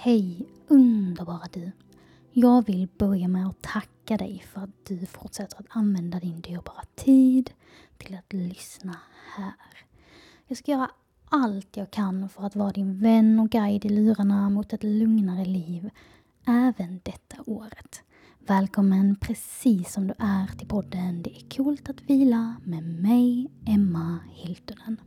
[0.00, 1.70] Hej underbara du!
[2.32, 6.82] Jag vill börja med att tacka dig för att du fortsätter att använda din dyrbara
[6.94, 7.50] tid
[7.96, 8.96] till att lyssna
[9.36, 9.54] här.
[10.46, 10.90] Jag ska göra
[11.28, 15.44] allt jag kan för att vara din vän och guide i lurarna mot ett lugnare
[15.44, 15.90] liv
[16.46, 18.02] även detta året.
[18.38, 24.18] Välkommen precis som du är till podden Det är coolt att vila med mig, Emma
[24.30, 25.00] Hiltunen.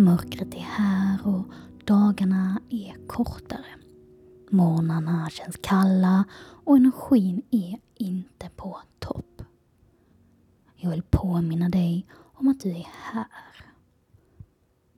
[0.00, 1.44] Mörkret är här och
[1.84, 3.74] dagarna är kortare.
[4.50, 6.24] Morgnarna känns kalla
[6.64, 9.42] och energin är inte på topp.
[10.76, 13.26] Jag vill påminna dig om att du är här.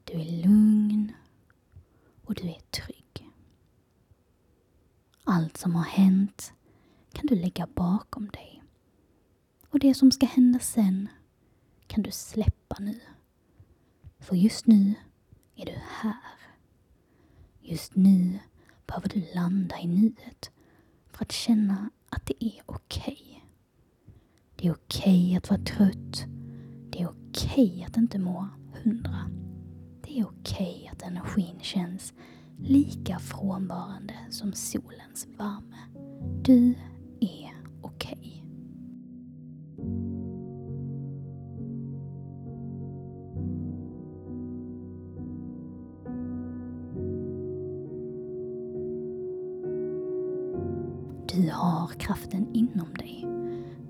[0.05, 1.12] Du är lugn
[2.25, 3.31] och du är trygg.
[5.25, 6.53] Allt som har hänt
[7.12, 8.62] kan du lägga bakom dig.
[9.70, 11.09] Och det som ska hända sen
[11.87, 13.00] kan du släppa nu.
[14.23, 14.95] För just nu
[15.56, 16.17] är du här.
[17.61, 18.39] Just nu
[18.87, 20.51] behöver du landa i nuet
[21.11, 23.19] för att känna att det är okej.
[23.19, 23.41] Okay.
[24.56, 26.25] Det är okej okay att vara trött.
[26.91, 28.48] Det är okej okay att inte må
[28.83, 29.31] hundra.
[30.03, 32.12] Det är okej att energin känns
[32.59, 35.78] lika frånvarande som solens värme.
[36.43, 36.75] Du
[37.20, 38.31] är okej.
[51.34, 53.26] Du har kraften inom dig.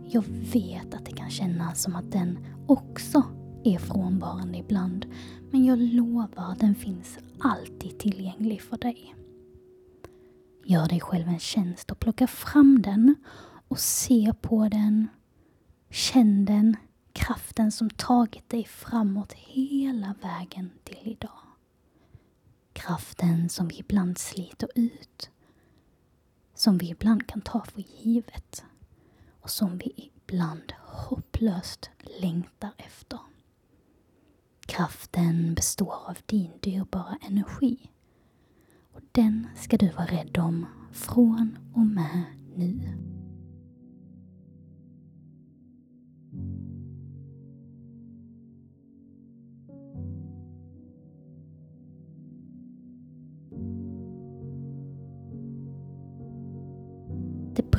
[0.08, 3.24] Jag vet att det kan kännas som att den också
[3.64, 5.06] är frånvarande ibland.
[5.50, 9.14] Men jag lovar den finns alltid tillgänglig för dig.
[10.64, 13.14] Gör dig själv en tjänst och plocka fram den
[13.68, 15.08] och se på den.
[15.90, 16.76] Känn den,
[17.12, 21.40] kraften som tagit dig framåt hela vägen till idag.
[22.72, 25.30] Kraften som vi ibland sliter ut
[26.62, 28.64] som vi ibland kan ta för givet
[29.40, 31.90] och som vi ibland hopplöst
[32.20, 33.18] längtar efter.
[34.66, 37.90] Kraften består av din dyrbara energi
[38.92, 42.24] och den ska du vara rädd om från och med
[42.56, 42.80] nu.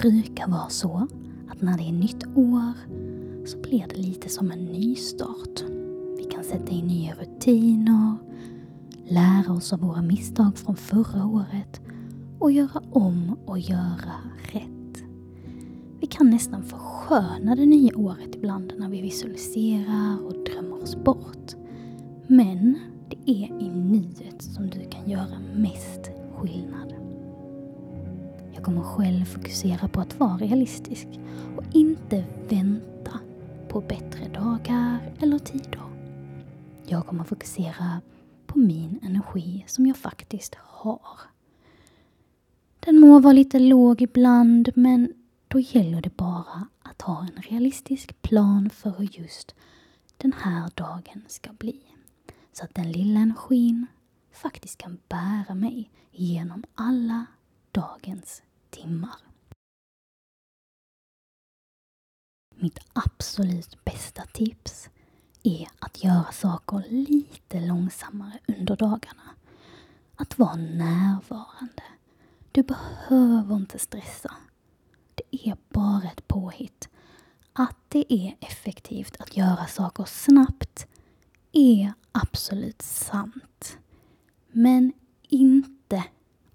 [0.03, 1.07] Brukar vara så
[1.49, 2.73] att när det är nytt år
[3.45, 5.63] så blir det lite som en nystart.
[6.17, 8.15] Vi kan sätta in nya rutiner,
[9.07, 11.81] lära oss av våra misstag från förra året
[12.39, 14.13] och göra om och göra
[14.51, 15.03] rätt.
[15.99, 21.55] Vi kan nästan försköna det nya året ibland när vi visualiserar och drömmer oss bort.
[22.27, 27.02] Men det är i nuet som du kan göra mest skillnad.
[28.63, 31.07] Jag kommer själv fokusera på att vara realistisk
[31.57, 33.19] och inte vänta
[33.69, 35.81] på bättre dagar eller tider.
[36.85, 38.01] Jag kommer fokusera
[38.47, 41.19] på min energi som jag faktiskt har.
[42.79, 45.13] Den må vara lite låg ibland men
[45.47, 49.55] då gäller det bara att ha en realistisk plan för hur just
[50.17, 51.81] den här dagen ska bli.
[52.53, 53.87] Så att den lilla energin
[54.31, 57.25] faktiskt kan bära mig genom alla
[57.71, 58.41] dagens
[58.83, 59.15] timmar.
[62.55, 64.89] Mitt absolut bästa tips
[65.43, 69.35] är att göra saker lite långsammare under dagarna.
[70.15, 71.83] Att vara närvarande.
[72.51, 74.35] Du behöver inte stressa.
[75.15, 76.89] Det är bara ett påhitt.
[77.53, 80.87] Att det är effektivt att göra saker snabbt
[81.51, 83.77] är absolut sant.
[84.51, 84.93] Men
[85.29, 86.03] inte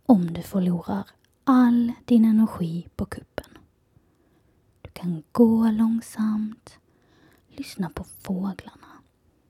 [0.07, 1.05] om du förlorar
[1.51, 3.59] all din energi på kuppen.
[4.83, 6.79] Du kan gå långsamt,
[7.49, 9.03] lyssna på fåglarna.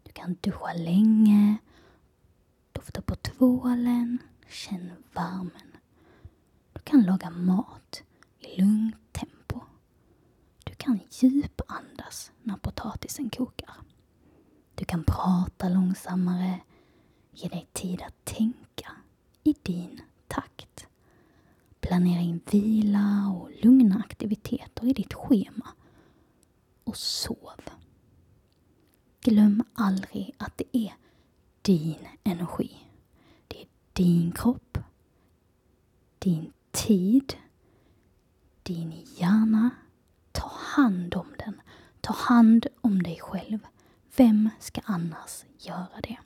[0.03, 1.57] Du kan duscha länge,
[2.73, 4.19] dofta på tvålen,
[4.49, 5.77] känn värmen.
[6.73, 8.03] Du kan laga mat
[8.39, 9.61] i lugnt tempo.
[10.65, 13.77] Du kan djupandas när potatisen kokar.
[14.75, 16.61] Du kan prata långsammare,
[17.33, 18.93] ge dig tid att tänka
[19.43, 20.01] i din.
[21.89, 25.69] Planera in vila och lugna aktiviteter i ditt schema.
[26.85, 27.61] Och sov.
[29.21, 30.95] Glöm aldrig att det är
[31.63, 32.77] din energi.
[33.49, 34.79] Det är din kropp,
[36.19, 37.35] din tid,
[38.63, 39.71] din hjärna.
[40.33, 41.61] Ta hand om den.
[42.01, 43.59] Ta hand om dig själv.
[44.17, 46.19] Vem ska annars göra det?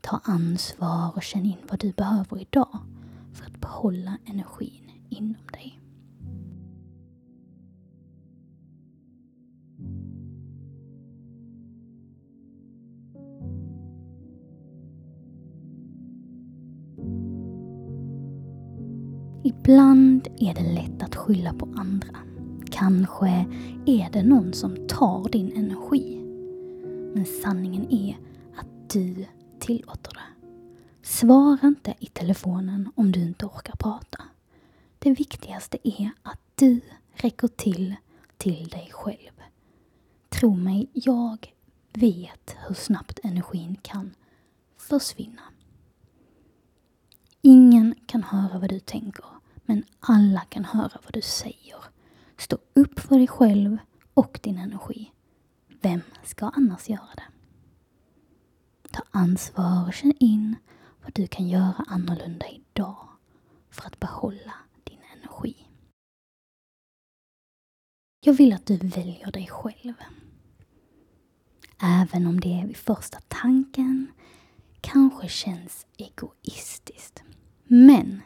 [0.00, 2.78] Ta ansvar och känn in vad du behöver idag
[3.32, 5.80] för att behålla energin inom dig.
[19.42, 22.16] Ibland är det lätt att skylla på andra.
[22.70, 23.46] Kanske
[23.86, 26.16] är det någon som tar din energi.
[27.14, 28.16] Men sanningen är
[28.56, 29.26] att du
[29.58, 30.19] tillåter det.
[31.10, 34.24] Svara inte i telefonen om du inte orkar prata.
[34.98, 36.80] Det viktigaste är att du
[37.12, 37.96] räcker till
[38.36, 39.42] till dig själv.
[40.28, 41.52] Tro mig, jag
[41.92, 44.14] vet hur snabbt energin kan
[44.76, 45.42] försvinna.
[47.40, 49.24] Ingen kan höra vad du tänker,
[49.64, 51.84] men alla kan höra vad du säger.
[52.38, 53.78] Stå upp för dig själv
[54.14, 55.12] och din energi.
[55.80, 57.28] Vem ska annars göra det?
[58.90, 60.56] Ta ansvar känn in
[61.02, 63.08] vad du kan göra annorlunda idag
[63.70, 64.54] för att behålla
[64.84, 65.66] din energi.
[68.20, 69.94] Jag vill att du väljer dig själv.
[71.82, 74.12] Även om det vid första tanken
[74.80, 77.22] kanske känns egoistiskt.
[77.64, 78.22] Men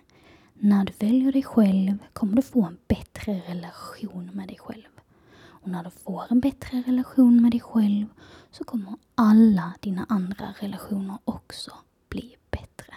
[0.54, 4.88] när du väljer dig själv kommer du få en bättre relation med dig själv.
[5.36, 8.06] Och när du får en bättre relation med dig själv
[8.50, 11.72] så kommer alla dina andra relationer också
[12.08, 12.94] bli bättre.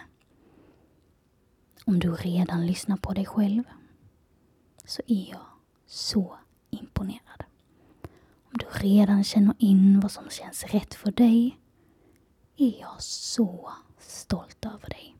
[1.88, 3.62] Om du redan lyssnar på dig själv
[4.84, 5.46] så är jag
[5.86, 6.38] så
[6.70, 7.44] imponerad.
[8.44, 11.58] Om du redan känner in vad som känns rätt för dig
[12.56, 15.16] är jag så stolt över dig.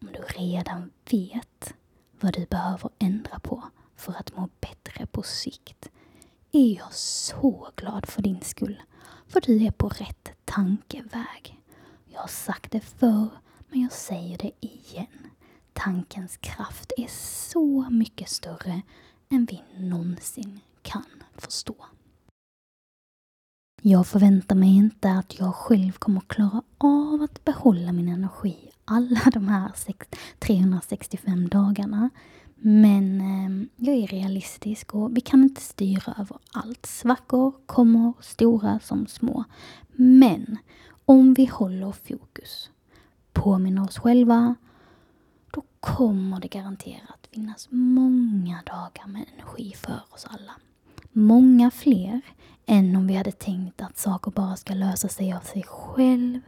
[0.00, 1.74] Om du redan vet
[2.20, 3.62] vad du behöver ändra på
[3.96, 5.90] för att må bättre på sikt
[6.52, 8.82] är jag så glad för din skull.
[9.26, 11.60] För du är på rätt tankeväg.
[12.06, 13.28] Jag har sagt det förr,
[13.68, 15.05] men jag säger det igen.
[15.86, 17.06] Tankens kraft är
[17.50, 18.82] så mycket större
[19.28, 21.04] än vi någonsin kan
[21.34, 21.76] förstå.
[23.82, 29.20] Jag förväntar mig inte att jag själv kommer klara av att behålla min energi alla
[29.32, 29.72] de här
[30.38, 32.10] 365 dagarna.
[32.54, 36.86] Men ehm, jag är realistisk och vi kan inte styra över allt.
[36.86, 39.44] Svackor kommer stora som små.
[39.92, 40.58] Men
[41.04, 42.70] om vi håller fokus,
[43.32, 44.54] påminner oss själva,
[45.86, 50.52] kommer det garanterat finnas många dagar med energi för oss alla.
[51.12, 52.20] Många fler
[52.66, 56.40] än om vi hade tänkt att saker bara ska lösa sig av sig själv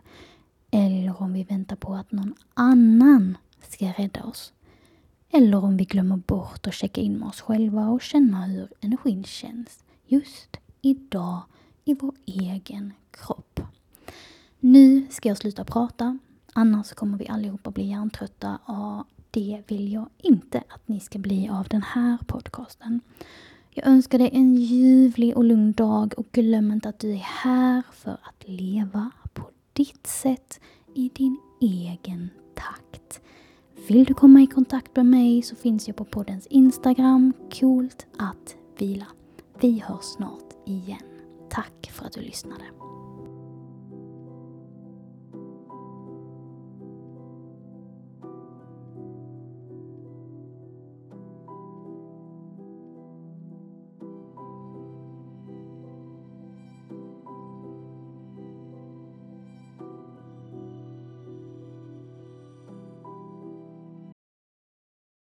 [0.70, 3.38] eller om vi väntar på att någon annan
[3.68, 4.52] ska rädda oss.
[5.30, 9.24] Eller om vi glömmer bort att checka in med oss själva och känna hur energin
[9.24, 11.42] känns just idag
[11.84, 13.60] i vår egen kropp.
[14.60, 16.18] Nu ska jag sluta prata,
[16.52, 19.06] annars kommer vi allihopa bli hjärntrötta och
[19.38, 23.00] det vill jag inte att ni ska bli av den här podcasten.
[23.70, 27.82] Jag önskar dig en ljuvlig och lugn dag och glöm inte att du är här
[27.92, 30.60] för att leva på ditt sätt
[30.94, 33.20] i din egen takt.
[33.88, 38.56] Vill du komma i kontakt med mig så finns jag på poddens Instagram, coolt att
[38.78, 39.06] vila.
[39.60, 41.02] Vi hörs snart igen.
[41.50, 42.64] Tack för att du lyssnade.